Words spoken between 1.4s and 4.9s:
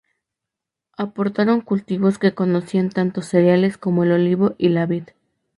cultivos que conocían tanto cereales como el olivo y la